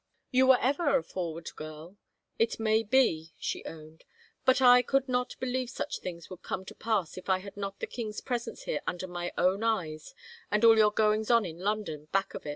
[0.31, 1.95] "You were ever a f roward girl—
[2.43, 4.03] it may be," she owned,"
[4.47, 7.79] but I could not believe such things would come to pass if I had not
[7.79, 10.15] the king's presence here under my own eyes
[10.49, 12.49] and all your goings on in London back of it.